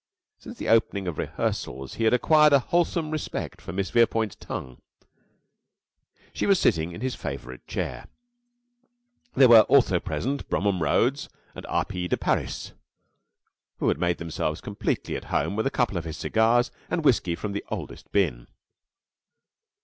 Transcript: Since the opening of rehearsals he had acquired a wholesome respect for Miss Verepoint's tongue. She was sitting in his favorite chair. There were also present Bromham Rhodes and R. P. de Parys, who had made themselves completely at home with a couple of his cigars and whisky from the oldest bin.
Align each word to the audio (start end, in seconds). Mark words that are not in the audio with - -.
Since 0.39 0.57
the 0.57 0.67
opening 0.67 1.07
of 1.07 1.19
rehearsals 1.19 1.93
he 1.93 2.05
had 2.05 2.13
acquired 2.15 2.53
a 2.53 2.57
wholesome 2.59 3.11
respect 3.11 3.61
for 3.61 3.71
Miss 3.71 3.91
Verepoint's 3.91 4.33
tongue. 4.35 4.81
She 6.33 6.47
was 6.47 6.59
sitting 6.59 6.91
in 6.91 7.01
his 7.01 7.13
favorite 7.13 7.67
chair. 7.67 8.07
There 9.35 9.47
were 9.47 9.61
also 9.61 9.99
present 9.99 10.49
Bromham 10.49 10.81
Rhodes 10.81 11.29
and 11.53 11.67
R. 11.67 11.85
P. 11.85 12.07
de 12.07 12.17
Parys, 12.17 12.71
who 13.77 13.89
had 13.89 13.99
made 13.99 14.17
themselves 14.17 14.59
completely 14.59 15.15
at 15.15 15.25
home 15.25 15.55
with 15.55 15.67
a 15.67 15.69
couple 15.69 15.97
of 15.99 16.05
his 16.05 16.17
cigars 16.17 16.71
and 16.89 17.05
whisky 17.05 17.35
from 17.35 17.51
the 17.51 17.63
oldest 17.69 18.11
bin. 18.11 18.47